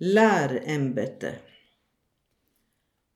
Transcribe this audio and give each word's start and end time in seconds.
Lærembetet. 0.00 1.34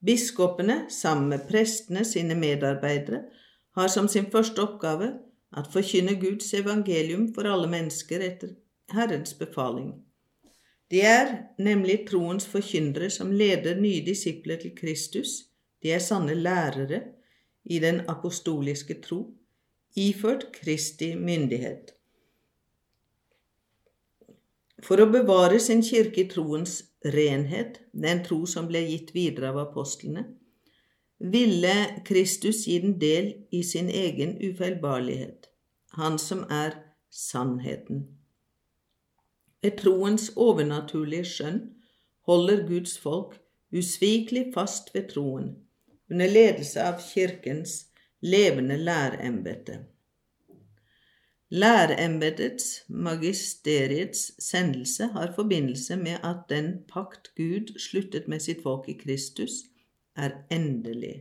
Biskopene, 0.04 0.84
sammen 0.92 1.32
med 1.32 1.48
prestene, 1.48 2.04
sine 2.04 2.36
medarbeidere, 2.36 3.24
har 3.72 3.88
som 3.88 4.08
sin 4.08 4.30
første 4.30 4.62
oppgave 4.68 5.27
at 5.56 5.70
forkynne 5.72 6.14
Guds 6.20 6.52
evangelium 6.54 7.28
for 7.34 7.48
alle 7.48 7.68
mennesker 7.70 8.20
etter 8.24 8.54
Herrens 8.92 9.34
befaling. 9.38 9.92
De 10.90 11.00
er 11.04 11.34
nemlig 11.58 12.06
troens 12.08 12.46
forkynnere 12.48 13.10
som 13.12 13.32
leder 13.32 13.80
nye 13.80 14.00
disipler 14.04 14.60
til 14.60 14.74
Kristus. 14.76 15.44
De 15.82 15.92
er 15.92 16.00
sanne 16.02 16.34
lærere 16.34 17.02
i 17.64 17.78
den 17.78 18.00
apostoliske 18.08 19.00
tro, 19.04 19.20
iført 19.96 20.48
Kristi 20.52 21.14
myndighet. 21.14 21.92
For 24.84 25.00
å 25.02 25.08
bevare 25.10 25.58
sin 25.60 25.82
kirke 25.82 26.22
i 26.22 26.28
troens 26.30 26.80
renhet, 27.04 27.80
den 27.92 28.22
tro 28.24 28.44
som 28.46 28.68
ble 28.70 28.84
gitt 28.86 29.10
videre 29.14 29.50
av 29.52 29.58
apostlene, 29.66 30.24
ville 31.18 32.02
Kristus 32.04 32.64
gi 32.66 32.78
den 32.78 32.98
del 33.00 33.32
i 33.50 33.62
sin 33.62 33.88
egen 33.88 34.36
ufeilbarlighet, 34.38 35.48
han 35.98 36.18
som 36.18 36.44
er 36.50 36.76
sannheten. 37.10 38.06
Ved 39.62 39.78
troens 39.80 40.30
overnaturlige 40.36 41.26
skjønn 41.26 41.60
holder 42.28 42.66
Guds 42.68 42.98
folk 43.02 43.38
usvikelig 43.74 44.52
fast 44.54 44.94
ved 44.94 45.08
troen, 45.12 45.56
under 46.10 46.30
ledelse 46.30 46.82
av 46.82 47.00
Kirkens 47.02 47.88
levende 48.20 48.76
lærembete. 48.76 49.80
Lærembetets, 51.48 52.84
magisteriets, 52.88 54.44
sendelse 54.44 55.06
har 55.06 55.32
forbindelse 55.36 55.96
med 55.96 56.20
at 56.24 56.44
den 56.48 56.84
pakt 56.92 57.32
Gud 57.36 57.72
sluttet 57.80 58.28
med 58.28 58.40
sitt 58.44 58.62
folk 58.62 58.88
i 58.88 58.96
Kristus, 59.00 59.64
er 60.18 60.34
endelig. 60.54 61.14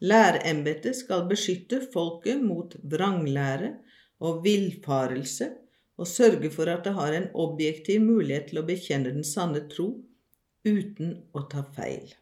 Lærembetet 0.00 0.96
skal 0.98 1.24
beskytte 1.30 1.80
folket 1.92 2.42
mot 2.44 2.74
vranglære 2.84 3.72
og 4.20 4.42
villfarelse 4.44 5.48
og 5.96 6.08
sørge 6.10 6.50
for 6.52 6.68
at 6.68 6.84
det 6.84 6.92
har 6.98 7.16
en 7.16 7.30
objektiv 7.34 8.02
mulighet 8.04 8.50
til 8.50 8.60
å 8.60 8.66
bekjenne 8.68 9.14
den 9.14 9.24
sanne 9.24 9.64
tro 9.72 9.88
uten 10.66 11.16
å 11.32 11.46
ta 11.48 11.64
feil. 11.76 12.12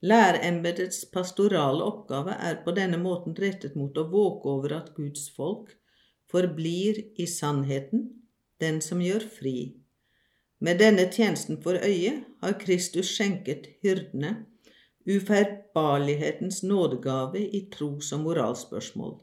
Lærembetets 0.00 1.02
pastorale 1.12 1.84
oppgave 1.84 2.36
er 2.40 2.62
på 2.64 2.72
denne 2.76 2.96
måten 3.00 3.34
rettet 3.36 3.74
mot 3.76 3.96
å 4.00 4.06
våke 4.08 4.48
over 4.48 4.78
at 4.78 4.94
Guds 4.96 5.26
folk 5.34 5.74
forblir 6.30 7.02
i 7.20 7.26
sannheten, 7.28 8.06
den 8.62 8.80
som 8.84 9.02
gjør 9.02 9.26
fri. 9.34 9.56
Med 10.60 10.78
denne 10.78 11.08
tjenesten 11.12 11.56
for 11.62 11.80
øye 11.80 12.24
har 12.42 12.58
Kristus 12.60 13.08
skjenket 13.14 13.66
hyrdene 13.82 14.34
ufeilbarlighetens 15.08 16.62
nådegave 16.62 17.40
i 17.40 17.60
tros- 17.72 18.12
og 18.12 18.20
moralspørsmål. 18.20 19.14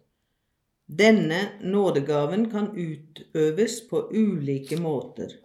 Denne 0.88 1.39
nådegaven 1.61 2.49
kan 2.49 2.71
utøves 2.73 3.81
på 3.89 4.07
ulike 4.13 4.79
måter. 4.81 5.35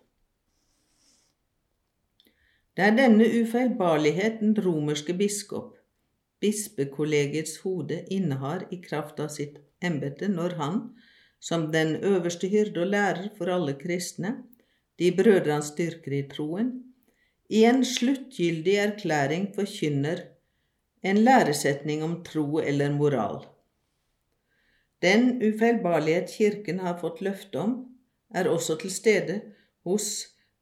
Det 2.76 2.84
er 2.84 2.96
denne 2.96 3.26
ufeilbarlighet 3.42 4.40
den 4.40 4.56
romerske 4.64 5.12
biskop, 5.14 5.76
bispekollegiets 6.40 7.58
hode, 7.66 8.04
innehar 8.10 8.64
i 8.70 8.80
kraft 8.80 9.20
av 9.20 9.28
sitt 9.28 9.58
embete 9.84 10.30
når 10.32 10.56
han, 10.56 10.78
som 11.40 11.68
den 11.72 11.96
øverste 11.96 12.48
hyrde 12.48 12.80
og 12.80 12.94
lærer 12.94 13.28
for 13.36 13.52
alle 13.52 13.74
kristne, 13.74 14.38
de 14.98 15.12
brødre 15.16 15.52
han 15.52 15.64
styrker 15.66 16.12
i 16.18 16.22
troen, 16.28 16.72
i 17.48 17.64
en 17.68 17.84
sluttgyldig 17.84 18.74
erklæring 18.80 19.48
forkynner 19.54 20.20
en 21.02 21.18
læresetning 21.26 22.04
om 22.04 22.20
tro 22.24 22.58
eller 22.58 22.92
moral. 22.92 23.42
Den 25.02 25.42
ufeilbarlighet 25.42 26.30
Kirken 26.30 26.78
har 26.80 27.00
fått 27.00 27.20
løfte 27.20 27.58
om, 27.58 27.72
er 28.34 28.48
også 28.48 28.76
til 28.80 28.90
stede 28.94 29.40
hos 29.84 30.06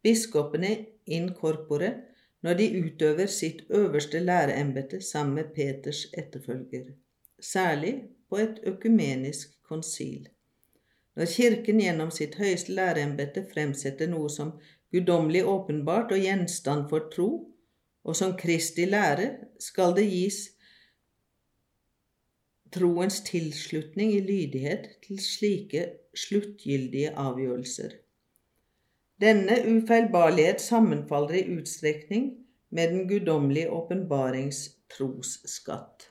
biskopene 0.03 0.71
in 1.07 1.29
corpore 1.35 1.93
når 2.43 2.57
de 2.57 2.69
utøver 2.81 3.29
sitt 3.29 3.67
øverste 3.69 4.23
læreembete 4.25 5.03
sammen 5.05 5.35
med 5.35 5.53
Peters 5.55 6.07
etterfølger, 6.19 6.93
særlig 7.41 7.95
på 8.29 8.41
et 8.41 8.61
økumenisk 8.73 9.53
konsil. 9.69 10.29
Når 11.20 11.28
Kirken 11.28 11.81
gjennom 11.82 12.08
sitt 12.16 12.38
høyeste 12.41 12.72
læreembete 12.72 13.42
fremsetter 13.50 14.08
noe 14.08 14.31
som 14.32 14.54
guddommelig 14.88 15.42
åpenbart 15.44 16.14
og 16.16 16.22
gjenstand 16.25 16.86
for 16.88 17.10
tro, 17.12 17.26
og 18.08 18.16
som 18.16 18.32
Kristi 18.41 18.86
lære, 18.88 19.26
skal 19.60 19.92
det 19.98 20.06
gis 20.08 20.38
troens 22.72 23.20
tilslutning 23.26 24.14
i 24.16 24.22
lydighet 24.25 24.88
til 25.04 25.20
slike 25.20 25.84
sluttgyldige 26.16 27.12
avgjørelser. 27.12 27.98
Denne 29.20 29.60
ufeilbarlighet 29.69 30.64
sammenfaller 30.64 31.42
i 31.42 31.47
utstrekning 31.58 32.31
med 32.72 32.94
den 32.94 33.08
guddommelige 33.12 33.69
åpenbarings 33.69 34.70
trosskatt. 34.97 36.08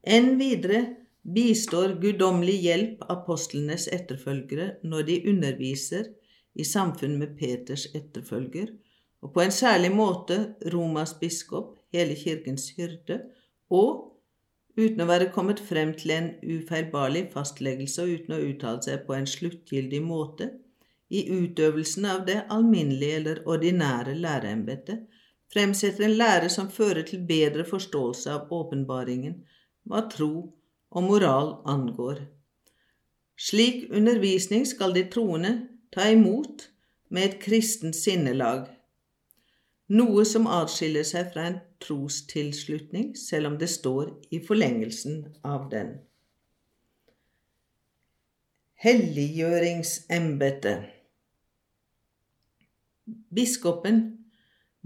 Enn 0.00 0.38
videre 0.40 1.03
bistår 1.24 1.96
guddommelig 2.00 2.56
hjelp 2.60 3.04
apostlenes 3.08 3.86
etterfølgere 3.92 4.74
når 4.84 5.06
de 5.08 5.20
underviser 5.30 6.10
i 6.54 6.64
samfunn 6.68 7.16
med 7.18 7.36
Peters 7.38 7.86
etterfølger, 7.96 8.74
og 9.24 9.32
på 9.32 9.40
en 9.40 9.54
særlig 9.54 9.90
måte 9.94 10.36
Romas 10.72 11.14
biskop, 11.20 11.78
hele 11.92 12.14
kirkens 12.14 12.68
hyrde, 12.76 13.22
og 13.70 14.10
uten 14.76 15.00
å 15.00 15.08
være 15.08 15.30
kommet 15.32 15.62
frem 15.64 15.94
til 15.96 16.12
en 16.12 16.28
ufeilbarlig 16.42 17.30
fastleggelse 17.32 18.04
og 18.04 18.12
uten 18.18 18.36
å 18.36 18.42
uttale 18.50 18.84
seg 18.84 19.06
på 19.06 19.16
en 19.16 19.28
sluttgyldig 19.30 20.02
måte, 20.04 20.50
i 21.08 21.24
utøvelsen 21.30 22.06
av 22.10 22.24
det 22.26 22.40
alminnelige 22.52 23.18
eller 23.20 23.40
ordinære 23.48 24.16
læreembetet, 24.18 25.04
fremsetter 25.52 26.04
en 26.04 26.16
lære 26.18 26.50
som 26.50 26.70
fører 26.72 27.04
til 27.06 27.22
bedre 27.28 27.64
forståelse 27.68 28.32
av 28.32 28.52
åpenbaringen, 28.52 29.38
hva 29.88 30.04
tro 30.10 30.32
og 30.94 31.02
moral 31.02 31.56
angår. 31.66 32.14
Slik 33.36 33.90
undervisning 33.90 34.66
skal 34.66 34.94
de 34.94 35.10
troende 35.10 35.68
ta 35.94 36.10
imot 36.14 36.70
med 37.10 37.22
et 37.28 37.38
kristent 37.42 37.96
sinnelag, 37.98 38.68
noe 39.94 40.24
som 40.26 40.46
atskiller 40.48 41.04
seg 41.06 41.32
fra 41.34 41.46
en 41.50 41.58
trostilslutning, 41.82 43.16
selv 43.18 43.46
om 43.50 43.58
det 43.60 43.68
står 43.70 44.10
i 44.32 44.46
forlengelsen 44.46 45.24
av 45.44 45.70
den. 45.74 45.88
Helliggjøringsembetet 48.84 50.78
Biskopen 53.34 54.24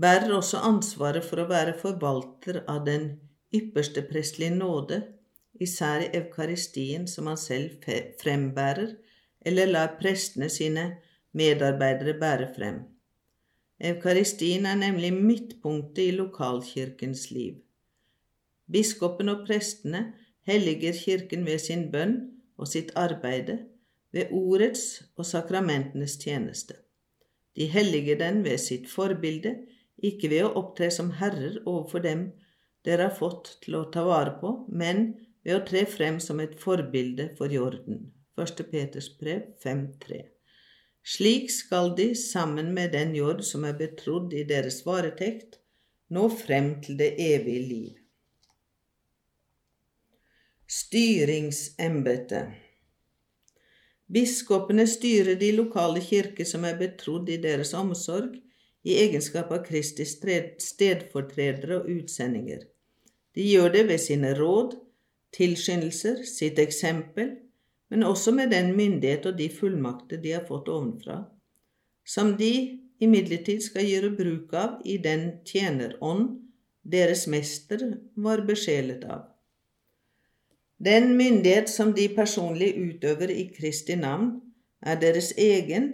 bærer 0.01 0.33
også 0.35 0.59
ansvaret 0.63 1.25
for 1.27 1.43
å 1.43 1.49
være 1.51 1.75
forvalter 1.79 2.63
av 2.71 2.85
den 2.87 3.09
ypperste 3.55 4.03
prestelige 4.07 4.55
nåde, 4.55 5.01
især 5.61 6.05
i 6.07 6.11
Eukaristien 6.19 7.07
som 7.11 7.27
han 7.31 7.41
selv 7.41 7.85
frembærer, 8.23 8.95
eller 9.47 9.71
lar 9.71 9.97
prestene 10.01 10.49
sine 10.53 10.87
medarbeidere 11.33 12.15
bære 12.21 12.49
frem. 12.57 12.81
Eukaristien 13.81 14.67
er 14.67 14.75
nemlig 14.75 15.13
midtpunktet 15.15 16.09
i 16.09 16.17
lokalkirkens 16.17 17.31
liv. 17.31 17.61
Biskopen 18.73 19.29
og 19.29 19.45
prestene 19.47 20.13
helliger 20.49 20.93
kirken 20.93 21.47
ved 21.47 21.63
sin 21.63 21.87
bønn 21.93 22.17
og 22.59 22.69
sitt 22.69 22.91
arbeide, 22.97 23.59
ved 24.13 24.33
ordets 24.33 25.03
og 25.17 25.27
sakramentenes 25.27 26.17
tjeneste. 26.17 26.75
De 27.57 27.67
helliger 27.67 28.19
den 28.19 28.45
ved 28.45 28.59
sitt 28.59 28.89
forbilde, 28.91 29.55
ikke 29.99 30.31
ved 30.31 30.47
å 30.47 30.53
opptre 30.61 30.91
som 30.95 31.11
herrer 31.21 31.59
overfor 31.67 32.03
dem 32.05 32.29
dere 32.87 33.09
har 33.09 33.17
fått 33.19 33.57
til 33.65 33.77
å 33.79 33.89
ta 33.93 34.05
vare 34.07 34.37
på, 34.41 34.53
men 34.69 35.11
ved 35.45 35.57
å 35.57 35.65
tre 35.67 35.85
frem 35.87 36.19
som 36.23 36.41
et 36.45 36.57
forbilde 36.61 37.31
for 37.39 37.53
jorden. 37.53 38.11
1. 38.39 38.65
Peters 38.71 39.09
brev 39.21 39.43
5.3. 39.65 40.25
Slik 41.09 41.51
skal 41.51 41.95
de, 41.97 42.15
sammen 42.15 42.75
med 42.75 42.93
den 42.93 43.15
jord 43.17 43.43
som 43.47 43.65
er 43.65 43.77
betrodd 43.79 44.35
i 44.37 44.45
deres 44.49 44.83
varetekt, 44.87 45.59
nå 46.13 46.29
frem 46.33 46.75
til 46.85 46.99
det 47.01 47.15
evige 47.21 47.65
liv. 47.69 47.95
Styringsembetet 50.69 52.57
Biskopene 54.09 54.87
styrer 54.89 55.37
de 55.41 55.51
lokale 55.53 56.01
kirker 56.01 56.45
som 56.49 56.65
er 56.65 56.77
betrodd 56.81 57.29
i 57.29 57.37
deres 57.41 57.75
omsorg, 57.77 58.37
i 58.89 58.95
egenskap 59.03 59.51
av 59.53 59.65
Kristi 59.67 60.05
stedfortredere 60.09 61.81
og 61.81 61.89
utsendinger. 61.93 62.63
De 63.37 63.45
gjør 63.45 63.73
det 63.75 63.83
ved 63.91 64.01
sine 64.01 64.33
råd, 64.39 64.77
tilskyndelser, 65.37 66.23
sitt 66.25 66.59
eksempel, 66.59 67.37
men 67.91 68.05
også 68.05 68.33
med 68.37 68.53
den 68.53 68.75
myndighet 68.77 69.27
og 69.27 69.39
de 69.39 69.49
fullmakter 69.53 70.21
de 70.23 70.35
har 70.37 70.45
fått 70.49 70.69
ovenfra, 70.73 71.23
som 72.05 72.35
de 72.37 72.53
imidlertid 73.01 73.63
skal 73.65 73.87
gjøre 73.89 74.15
bruk 74.17 74.55
av 74.57 74.79
i 74.85 74.99
den 75.03 75.41
tjenerånd 75.47 76.39
deres 76.89 77.27
mester 77.29 77.85
var 78.17 78.45
besjelet 78.49 79.05
av. 79.05 79.27
Den 80.79 81.17
myndighet 81.19 81.69
som 81.71 81.93
de 81.95 82.07
personlig 82.15 82.71
utøver 82.79 83.33
i 83.35 83.49
Kristi 83.51 83.97
navn, 83.99 84.37
er 84.81 85.01
deres 85.01 85.33
egen 85.35 85.89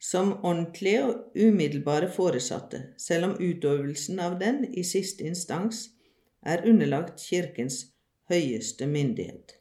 som 0.00 0.32
ordentlige 0.44 1.02
og 1.04 1.36
umiddelbare 1.36 2.08
foresatte, 2.12 2.80
selv 2.96 3.28
om 3.28 3.34
utøvelsen 3.36 4.20
av 4.20 4.38
den 4.40 4.64
i 4.72 4.84
siste 4.84 5.26
instans 5.28 5.90
er 6.44 6.64
underlagt 6.68 7.20
Kirkens 7.20 7.93
høyeste 8.30 8.86
myndighet. 8.86 9.56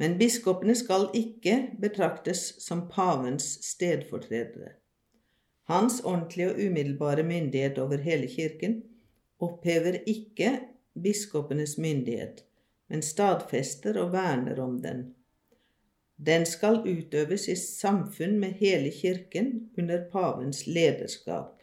Men 0.00 0.16
biskopene 0.18 0.74
skal 0.78 1.10
ikke 1.14 1.56
betraktes 1.80 2.46
som 2.64 2.86
pavens 2.88 3.58
stedfortredere. 3.66 4.76
Hans 5.68 6.00
ordentlige 6.00 6.50
og 6.50 6.60
umiddelbare 6.66 7.22
myndighet 7.22 7.78
over 7.78 8.00
hele 8.02 8.26
kirken 8.28 8.80
opphever 9.40 10.00
ikke 10.06 10.58
biskopenes 11.02 11.76
myndighet, 11.78 12.44
men 12.88 13.02
stadfester 13.02 14.00
og 14.00 14.12
verner 14.12 14.60
om 14.62 14.80
den. 14.82 15.04
Den 16.26 16.44
skal 16.46 16.82
utøves 16.84 17.46
i 17.48 17.56
samfunn 17.56 18.38
med 18.40 18.58
hele 18.60 18.90
kirken 18.92 19.70
under 19.78 20.04
pavens 20.12 20.66
lederskap. 20.66 21.60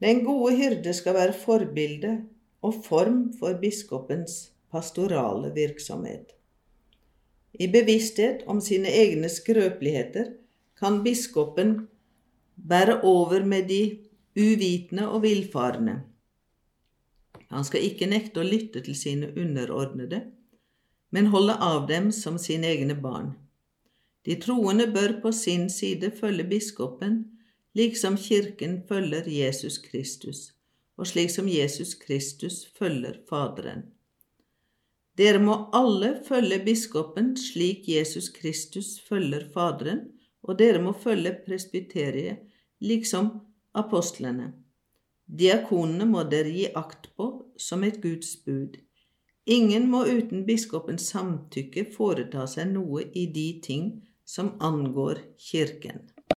Den 0.00 0.24
gode 0.24 0.56
hyrde 0.56 0.92
skal 0.94 1.14
være 1.14 1.32
forbilde 1.32 2.12
og 2.62 2.82
form 2.84 3.20
for 3.38 3.58
biskopens 3.60 4.50
pastorale 4.72 5.52
virksomhet. 5.54 6.34
I 7.54 7.66
bevissthet 7.72 8.44
om 8.46 8.60
sine 8.60 8.90
egne 8.92 9.30
skrøpeligheter 9.32 10.34
kan 10.78 11.02
biskopen 11.04 11.88
bære 12.56 13.00
over 13.02 13.44
med 13.44 13.68
de 13.70 13.82
uvitende 14.38 15.08
og 15.08 15.22
villfarne 15.22 16.02
han 17.48 17.64
skal 17.64 17.84
ikke 17.84 18.08
nekte 18.10 18.42
å 18.42 18.46
lytte 18.46 18.82
til 18.84 18.96
sine 18.96 19.30
underordnede, 19.36 20.20
men 21.10 21.30
holde 21.32 21.56
av 21.64 21.86
dem 21.88 22.10
som 22.12 22.36
sine 22.40 22.68
egne 22.68 22.96
barn. 23.00 23.32
De 24.28 24.36
troende 24.36 24.88
bør 24.92 25.18
på 25.22 25.32
sin 25.32 25.68
side 25.72 26.10
følge 26.18 26.44
biskopen, 26.50 27.22
liksom 27.78 28.18
kirken 28.20 28.82
følger 28.88 29.28
Jesus 29.32 29.78
Kristus, 29.80 30.52
og 30.98 31.06
slik 31.06 31.30
som 31.30 31.48
Jesus 31.48 31.94
Kristus 31.94 32.64
følger 32.78 33.20
Faderen. 33.28 33.86
Dere 35.18 35.40
må 35.42 35.54
alle 35.74 36.12
følge 36.26 36.60
biskopen 36.62 37.32
slik 37.38 37.88
Jesus 37.90 38.28
Kristus 38.34 38.98
følger 39.08 39.48
Faderen, 39.54 40.04
og 40.42 40.58
dere 40.58 40.82
må 40.82 40.92
følge 40.94 41.32
presbyteriet 41.46 42.44
liksom 42.80 43.30
apostlene. 43.74 44.52
Diakonene 45.28 46.06
må 46.08 46.22
dere 46.30 46.52
gi 46.54 46.68
akt 46.78 47.10
på 47.16 47.26
som 47.60 47.82
et 47.84 47.98
Guds 48.02 48.36
bud. 48.46 48.78
Ingen 49.48 49.88
må 49.90 50.04
uten 50.06 50.44
biskopens 50.46 51.08
samtykke 51.12 51.86
foreta 51.94 52.46
seg 52.46 52.70
noe 52.74 53.06
i 53.14 53.26
de 53.32 53.48
ting 53.64 53.90
som 54.24 54.54
angår 54.60 55.22
Kirken. 55.40 56.06